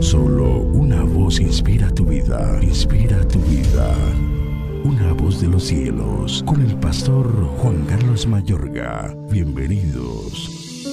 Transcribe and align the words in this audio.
Solo 0.00 0.60
una 0.60 1.02
voz 1.02 1.40
inspira 1.40 1.90
tu 1.90 2.04
vida, 2.04 2.58
inspira 2.62 3.26
tu 3.28 3.38
vida. 3.40 3.94
Una 4.84 5.12
voz 5.14 5.40
de 5.40 5.48
los 5.48 5.64
cielos, 5.64 6.44
con 6.46 6.60
el 6.60 6.76
pastor 6.76 7.26
Juan 7.58 7.84
Carlos 7.86 8.26
Mayorga. 8.26 9.16
Bienvenidos. 9.30 10.84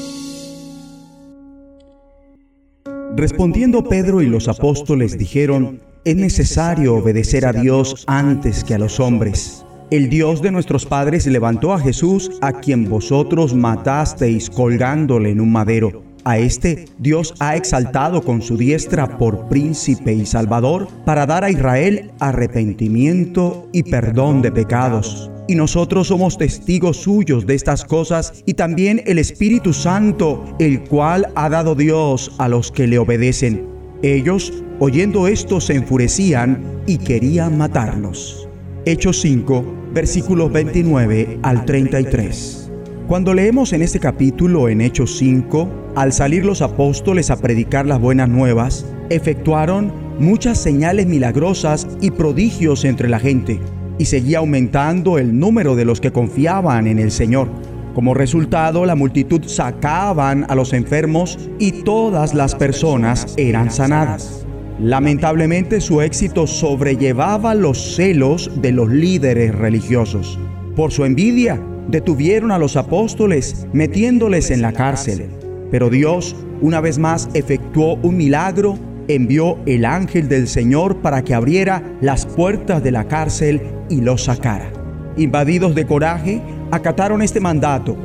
Respondiendo 3.15 3.83
Pedro 3.83 4.21
y 4.21 4.27
los 4.27 4.47
apóstoles 4.47 5.17
dijeron, 5.17 5.81
es 6.05 6.15
necesario 6.15 6.95
obedecer 6.95 7.45
a 7.45 7.53
Dios 7.53 8.05
antes 8.07 8.63
que 8.63 8.75
a 8.75 8.79
los 8.79 8.99
hombres. 8.99 9.65
El 9.91 10.09
Dios 10.09 10.41
de 10.41 10.51
nuestros 10.51 10.85
padres 10.85 11.27
levantó 11.27 11.73
a 11.73 11.79
Jesús, 11.79 12.31
a 12.41 12.53
quien 12.53 12.89
vosotros 12.89 13.53
matasteis 13.53 14.49
colgándole 14.49 15.29
en 15.29 15.41
un 15.41 15.51
madero. 15.51 16.12
A 16.25 16.37
este 16.37 16.85
Dios 16.99 17.33
ha 17.39 17.57
exaltado 17.57 18.21
con 18.21 18.41
su 18.41 18.55
diestra 18.55 19.17
por 19.17 19.49
príncipe 19.49 20.13
y 20.13 20.25
salvador 20.25 20.87
para 21.05 21.25
dar 21.25 21.43
a 21.43 21.51
Israel 21.51 22.11
arrepentimiento 22.19 23.67
y 23.73 23.83
perdón 23.83 24.41
de 24.41 24.51
pecados. 24.51 25.29
Y 25.49 25.55
nosotros 25.55 26.07
somos 26.07 26.37
testigos 26.37 26.97
suyos 26.97 27.45
de 27.45 27.55
estas 27.55 27.83
cosas 27.83 28.41
y 28.45 28.53
también 28.53 29.03
el 29.05 29.19
Espíritu 29.19 29.73
Santo, 29.73 30.45
el 30.59 30.85
cual 30.85 31.27
ha 31.35 31.49
dado 31.49 31.75
Dios 31.75 32.31
a 32.37 32.47
los 32.47 32.71
que 32.71 32.87
le 32.87 32.97
obedecen. 32.97 33.67
Ellos, 34.01 34.53
oyendo 34.79 35.27
esto, 35.27 35.59
se 35.59 35.75
enfurecían 35.75 36.81
y 36.87 36.99
querían 36.99 37.57
matarlos. 37.57 38.47
Hechos 38.85 39.19
5, 39.19 39.91
versículos 39.93 40.51
29 40.53 41.39
al 41.41 41.65
33. 41.65 42.62
Cuando 43.07 43.33
leemos 43.33 43.73
en 43.73 43.81
este 43.81 43.99
capítulo, 43.99 44.69
en 44.69 44.79
Hechos 44.79 45.17
5, 45.17 45.91
al 45.95 46.13
salir 46.13 46.45
los 46.45 46.61
apóstoles 46.61 47.31
a 47.31 47.35
predicar 47.35 47.85
las 47.85 47.99
buenas 47.99 48.29
nuevas, 48.29 48.85
efectuaron 49.09 49.91
muchas 50.19 50.57
señales 50.57 51.05
milagrosas 51.05 51.85
y 51.99 52.11
prodigios 52.11 52.85
entre 52.85 53.09
la 53.09 53.19
gente, 53.19 53.59
y 53.97 54.05
seguía 54.05 54.37
aumentando 54.37 55.17
el 55.17 55.37
número 55.37 55.75
de 55.75 55.83
los 55.83 55.99
que 55.99 56.13
confiaban 56.13 56.87
en 56.87 56.97
el 56.97 57.11
Señor. 57.11 57.49
Como 57.93 58.13
resultado, 58.13 58.85
la 58.85 58.95
multitud 58.95 59.41
sacaban 59.47 60.45
a 60.47 60.55
los 60.55 60.71
enfermos 60.71 61.37
y 61.59 61.83
todas 61.83 62.33
las 62.33 62.55
personas 62.55 63.33
eran 63.35 63.69
sanadas. 63.69 64.45
Lamentablemente 64.79 65.81
su 65.81 66.01
éxito 66.01 66.47
sobrellevaba 66.47 67.53
los 67.53 67.95
celos 67.95 68.49
de 68.61 68.71
los 68.71 68.89
líderes 68.89 69.53
religiosos. 69.53 70.39
Por 70.75 70.91
su 70.91 71.05
envidia, 71.05 71.61
detuvieron 71.87 72.51
a 72.51 72.57
los 72.57 72.77
apóstoles 72.77 73.67
metiéndoles 73.73 74.49
en 74.49 74.61
la 74.61 74.73
cárcel. 74.73 75.29
Pero 75.69 75.89
Dios, 75.89 76.35
una 76.61 76.81
vez 76.81 76.97
más, 76.97 77.29
efectuó 77.35 77.95
un 78.01 78.17
milagro, 78.17 78.77
envió 79.07 79.59
el 79.65 79.85
ángel 79.85 80.27
del 80.27 80.47
Señor 80.47 80.97
para 80.97 81.23
que 81.23 81.35
abriera 81.35 81.83
las 82.01 82.25
puertas 82.25 82.83
de 82.83 82.91
la 82.91 83.07
cárcel 83.07 83.61
y 83.89 84.01
los 84.01 84.23
sacara. 84.23 84.71
Invadidos 85.15 85.75
de 85.75 85.85
coraje, 85.85 86.41
acataron 86.71 87.21
este 87.21 87.39
mandato. 87.39 87.95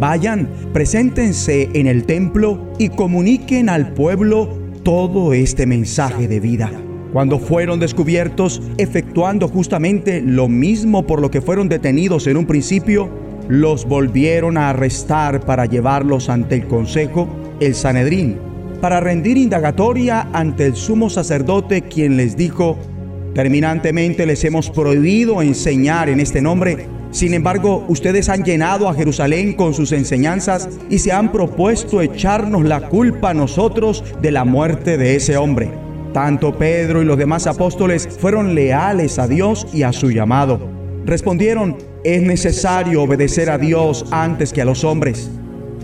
Vayan, 0.00 0.48
preséntense 0.72 1.68
en 1.74 1.86
el 1.86 2.04
templo 2.04 2.72
y 2.78 2.88
comuniquen 2.88 3.68
al 3.68 3.92
pueblo 3.92 4.48
todo 4.82 5.32
este 5.32 5.64
mensaje 5.66 6.26
de 6.26 6.40
vida. 6.40 6.70
Cuando 7.16 7.38
fueron 7.38 7.80
descubiertos 7.80 8.60
efectuando 8.76 9.48
justamente 9.48 10.20
lo 10.20 10.48
mismo 10.48 11.06
por 11.06 11.22
lo 11.22 11.30
que 11.30 11.40
fueron 11.40 11.66
detenidos 11.66 12.26
en 12.26 12.36
un 12.36 12.44
principio, 12.44 13.08
los 13.48 13.86
volvieron 13.86 14.58
a 14.58 14.68
arrestar 14.68 15.40
para 15.40 15.64
llevarlos 15.64 16.28
ante 16.28 16.56
el 16.56 16.66
Consejo, 16.66 17.26
el 17.58 17.74
Sanedrín, 17.74 18.36
para 18.82 19.00
rendir 19.00 19.38
indagatoria 19.38 20.28
ante 20.34 20.66
el 20.66 20.76
sumo 20.76 21.08
sacerdote 21.08 21.80
quien 21.80 22.18
les 22.18 22.36
dijo, 22.36 22.76
terminantemente 23.32 24.26
les 24.26 24.44
hemos 24.44 24.68
prohibido 24.68 25.40
enseñar 25.40 26.10
en 26.10 26.20
este 26.20 26.42
nombre 26.42 26.86
sin 27.12 27.32
embargo, 27.32 27.82
ustedes 27.88 28.28
han 28.28 28.44
llenado 28.44 28.90
a 28.90 28.94
Jerusalén 28.94 29.54
con 29.54 29.72
sus 29.72 29.92
enseñanzas 29.92 30.68
y 30.90 30.98
se 30.98 31.12
han 31.12 31.32
propuesto 31.32 32.02
echarnos 32.02 32.62
la 32.64 32.90
culpa 32.90 33.30
a 33.30 33.34
nosotros 33.34 34.04
de 34.20 34.32
la 34.32 34.44
muerte 34.44 34.98
de 34.98 35.16
ese 35.16 35.38
hombre. 35.38 35.85
Tanto 36.16 36.56
Pedro 36.56 37.02
y 37.02 37.04
los 37.04 37.18
demás 37.18 37.46
apóstoles 37.46 38.08
fueron 38.08 38.54
leales 38.54 39.18
a 39.18 39.28
Dios 39.28 39.66
y 39.74 39.82
a 39.82 39.92
su 39.92 40.10
llamado. 40.10 40.58
Respondieron, 41.04 41.76
es 42.04 42.22
necesario 42.22 43.02
obedecer 43.02 43.50
a 43.50 43.58
Dios 43.58 44.06
antes 44.10 44.50
que 44.50 44.62
a 44.62 44.64
los 44.64 44.82
hombres. 44.82 45.30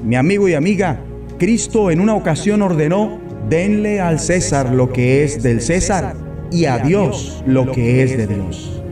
Mi 0.02 0.16
amigo 0.16 0.48
y 0.48 0.54
amiga, 0.54 1.00
Cristo 1.38 1.90
en 1.90 2.00
una 2.00 2.14
ocasión 2.14 2.62
ordenó, 2.62 3.20
denle 3.50 4.00
al 4.00 4.18
César 4.18 4.72
lo 4.72 4.90
que 4.90 5.22
es 5.22 5.42
del 5.42 5.60
César 5.60 6.14
y 6.50 6.64
a 6.64 6.78
Dios 6.78 7.44
lo 7.46 7.70
que 7.70 8.02
es 8.02 8.16
de 8.16 8.26
Dios. 8.26 8.82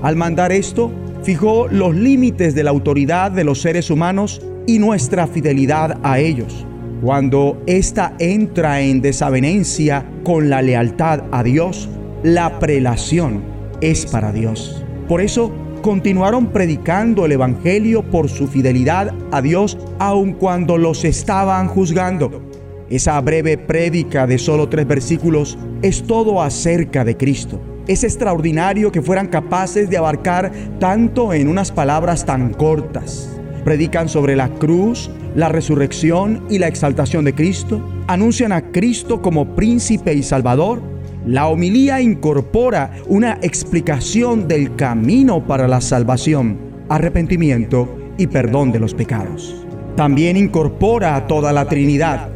Al 0.00 0.14
mandar 0.14 0.52
esto, 0.52 0.92
fijó 1.24 1.66
los 1.66 1.96
límites 1.96 2.54
de 2.54 2.62
la 2.62 2.70
autoridad 2.70 3.32
de 3.32 3.42
los 3.42 3.60
seres 3.60 3.90
humanos 3.90 4.40
y 4.68 4.78
nuestra 4.78 5.26
fidelidad 5.26 5.98
a 6.04 6.20
ellos. 6.20 6.64
Cuando 7.04 7.62
ésta 7.66 8.14
entra 8.18 8.80
en 8.80 9.02
desavenencia 9.02 10.06
con 10.24 10.48
la 10.48 10.62
lealtad 10.62 11.24
a 11.32 11.42
Dios, 11.42 11.90
la 12.22 12.58
prelación 12.58 13.44
es 13.82 14.06
para 14.06 14.32
Dios. 14.32 14.82
Por 15.06 15.20
eso 15.20 15.52
continuaron 15.82 16.46
predicando 16.46 17.26
el 17.26 17.32
Evangelio 17.32 18.10
por 18.10 18.30
su 18.30 18.48
fidelidad 18.48 19.14
a 19.32 19.42
Dios 19.42 19.76
aun 19.98 20.32
cuando 20.32 20.78
los 20.78 21.04
estaban 21.04 21.68
juzgando. 21.68 22.40
Esa 22.88 23.20
breve 23.20 23.58
prédica 23.58 24.26
de 24.26 24.38
solo 24.38 24.70
tres 24.70 24.86
versículos 24.88 25.58
es 25.82 26.04
todo 26.04 26.40
acerca 26.40 27.04
de 27.04 27.18
Cristo 27.18 27.60
es 27.86 28.02
extraordinario 28.02 28.90
que 28.90 29.02
fueran 29.02 29.26
capaces 29.26 29.90
de 29.90 29.98
abarcar 29.98 30.50
tanto 30.80 31.34
en 31.34 31.48
unas 31.48 31.70
palabras 31.70 32.24
tan 32.24 32.54
cortas. 32.54 33.28
Predican 33.62 34.08
sobre 34.08 34.36
la 34.36 34.48
cruz, 34.48 35.10
la 35.34 35.48
resurrección 35.48 36.44
y 36.48 36.58
la 36.58 36.68
exaltación 36.68 37.24
de 37.24 37.34
Cristo. 37.34 37.80
Anuncian 38.06 38.52
a 38.52 38.70
Cristo 38.70 39.20
como 39.22 39.54
príncipe 39.54 40.14
y 40.14 40.22
salvador. 40.22 40.82
La 41.26 41.48
homilía 41.48 42.00
incorpora 42.00 42.92
una 43.06 43.38
explicación 43.42 44.46
del 44.46 44.76
camino 44.76 45.46
para 45.46 45.66
la 45.68 45.80
salvación, 45.80 46.58
arrepentimiento 46.88 47.96
y 48.18 48.26
perdón 48.26 48.72
de 48.72 48.80
los 48.80 48.94
pecados. 48.94 49.64
También 49.96 50.36
incorpora 50.36 51.16
a 51.16 51.26
toda 51.26 51.52
la 51.52 51.66
Trinidad, 51.66 52.28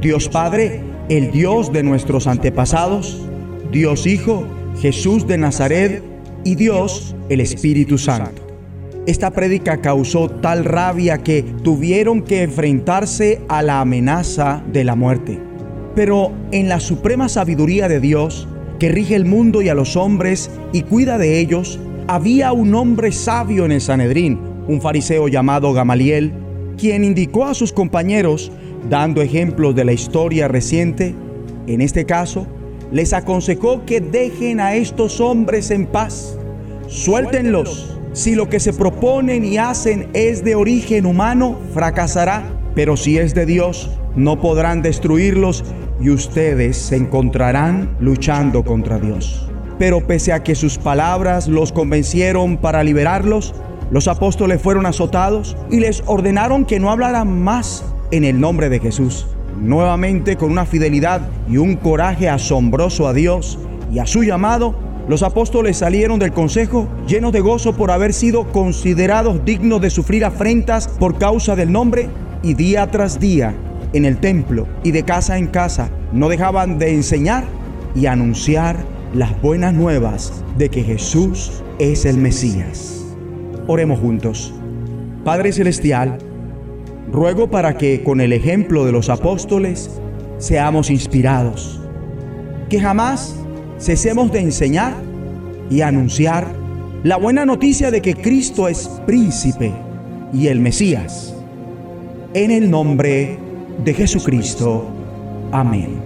Dios 0.00 0.28
Padre, 0.28 0.80
el 1.08 1.32
Dios 1.32 1.72
de 1.72 1.82
nuestros 1.82 2.26
antepasados, 2.26 3.26
Dios 3.72 4.06
Hijo, 4.06 4.46
Jesús 4.80 5.26
de 5.26 5.38
Nazaret 5.38 6.02
y 6.44 6.54
Dios, 6.54 7.16
el 7.28 7.40
Espíritu 7.40 7.98
Santo. 7.98 8.45
Esta 9.06 9.30
prédica 9.30 9.80
causó 9.80 10.28
tal 10.28 10.64
rabia 10.64 11.18
que 11.18 11.44
tuvieron 11.62 12.22
que 12.22 12.42
enfrentarse 12.42 13.40
a 13.48 13.62
la 13.62 13.80
amenaza 13.80 14.64
de 14.72 14.82
la 14.82 14.96
muerte. 14.96 15.38
Pero 15.94 16.32
en 16.50 16.68
la 16.68 16.80
suprema 16.80 17.28
sabiduría 17.28 17.88
de 17.88 18.00
Dios, 18.00 18.48
que 18.80 18.88
rige 18.88 19.14
el 19.14 19.24
mundo 19.24 19.62
y 19.62 19.68
a 19.68 19.74
los 19.74 19.96
hombres 19.96 20.50
y 20.72 20.82
cuida 20.82 21.18
de 21.18 21.38
ellos, 21.38 21.78
había 22.08 22.52
un 22.52 22.74
hombre 22.74 23.12
sabio 23.12 23.64
en 23.64 23.72
el 23.72 23.80
Sanedrín, 23.80 24.40
un 24.66 24.80
fariseo 24.80 25.28
llamado 25.28 25.72
Gamaliel, 25.72 26.32
quien 26.76 27.04
indicó 27.04 27.44
a 27.44 27.54
sus 27.54 27.72
compañeros, 27.72 28.50
dando 28.90 29.22
ejemplos 29.22 29.76
de 29.76 29.84
la 29.84 29.92
historia 29.92 30.48
reciente, 30.48 31.14
en 31.68 31.80
este 31.80 32.06
caso, 32.06 32.46
les 32.90 33.12
aconsejó 33.12 33.84
que 33.86 34.00
dejen 34.00 34.58
a 34.58 34.74
estos 34.74 35.20
hombres 35.20 35.70
en 35.70 35.86
paz. 35.86 36.36
Suéltenlos. 36.88 37.95
Si 38.16 38.34
lo 38.34 38.48
que 38.48 38.60
se 38.60 38.72
proponen 38.72 39.44
y 39.44 39.58
hacen 39.58 40.08
es 40.14 40.42
de 40.42 40.54
origen 40.54 41.04
humano, 41.04 41.58
fracasará. 41.74 42.44
Pero 42.74 42.96
si 42.96 43.18
es 43.18 43.34
de 43.34 43.44
Dios, 43.44 43.90
no 44.14 44.40
podrán 44.40 44.80
destruirlos 44.80 45.64
y 46.00 46.08
ustedes 46.08 46.78
se 46.78 46.96
encontrarán 46.96 47.94
luchando 48.00 48.64
contra 48.64 48.98
Dios. 48.98 49.50
Pero 49.78 50.06
pese 50.06 50.32
a 50.32 50.42
que 50.42 50.54
sus 50.54 50.78
palabras 50.78 51.46
los 51.46 51.72
convencieron 51.72 52.56
para 52.56 52.82
liberarlos, 52.82 53.54
los 53.90 54.08
apóstoles 54.08 54.62
fueron 54.62 54.86
azotados 54.86 55.54
y 55.70 55.80
les 55.80 56.02
ordenaron 56.06 56.64
que 56.64 56.80
no 56.80 56.90
hablaran 56.90 57.42
más 57.42 57.84
en 58.12 58.24
el 58.24 58.40
nombre 58.40 58.70
de 58.70 58.80
Jesús. 58.80 59.26
Nuevamente 59.60 60.38
con 60.38 60.50
una 60.50 60.64
fidelidad 60.64 61.20
y 61.50 61.58
un 61.58 61.76
coraje 61.76 62.30
asombroso 62.30 63.08
a 63.08 63.12
Dios 63.12 63.58
y 63.92 63.98
a 63.98 64.06
su 64.06 64.22
llamado, 64.22 64.85
los 65.08 65.22
apóstoles 65.22 65.76
salieron 65.76 66.18
del 66.18 66.32
consejo 66.32 66.88
llenos 67.06 67.32
de 67.32 67.40
gozo 67.40 67.74
por 67.74 67.90
haber 67.90 68.12
sido 68.12 68.50
considerados 68.52 69.44
dignos 69.44 69.80
de 69.80 69.90
sufrir 69.90 70.24
afrentas 70.24 70.88
por 70.88 71.18
causa 71.18 71.54
del 71.56 71.70
nombre 71.72 72.08
y 72.42 72.54
día 72.54 72.90
tras 72.90 73.20
día 73.20 73.54
en 73.92 74.04
el 74.04 74.18
templo 74.18 74.66
y 74.82 74.90
de 74.90 75.04
casa 75.04 75.38
en 75.38 75.46
casa 75.46 75.90
no 76.12 76.28
dejaban 76.28 76.78
de 76.78 76.94
enseñar 76.94 77.44
y 77.94 78.06
anunciar 78.06 78.76
las 79.14 79.40
buenas 79.40 79.72
nuevas 79.72 80.44
de 80.58 80.68
que 80.68 80.82
Jesús 80.82 81.62
es 81.78 82.04
el 82.04 82.18
Mesías. 82.18 83.04
Oremos 83.66 84.00
juntos. 84.00 84.52
Padre 85.24 85.52
Celestial, 85.52 86.18
Ruego 87.12 87.48
para 87.48 87.78
que 87.78 88.02
con 88.02 88.20
el 88.20 88.32
ejemplo 88.32 88.84
de 88.84 88.90
los 88.92 89.08
apóstoles 89.08 89.90
seamos 90.38 90.90
inspirados. 90.90 91.80
que 92.68 92.80
jamás 92.80 93.36
cesemos 93.78 94.32
de 94.32 94.40
enseñar 94.40 94.94
y 95.70 95.80
anunciar 95.80 96.46
la 97.02 97.16
buena 97.16 97.44
noticia 97.44 97.90
de 97.90 98.02
que 98.02 98.14
Cristo 98.14 98.68
es 98.68 98.88
príncipe 99.06 99.72
y 100.32 100.48
el 100.48 100.60
Mesías. 100.60 101.34
En 102.34 102.50
el 102.50 102.70
nombre 102.70 103.38
de 103.84 103.94
Jesucristo. 103.94 104.86
Amén. 105.52 106.00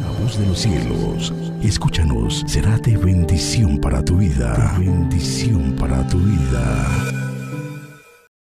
La 0.00 0.24
voz 0.24 0.38
de 0.38 0.46
los 0.46 0.58
cielos, 0.58 1.32
escúchanos, 1.62 2.44
será 2.46 2.78
de 2.78 2.96
bendición 2.96 3.78
para 3.78 4.02
tu 4.02 4.16
vida. 4.16 4.76
bendición 4.78 5.76
para 5.78 6.06
tu 6.08 6.18
vida. 6.18 7.31